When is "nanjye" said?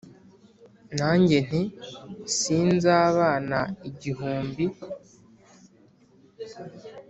0.97-1.37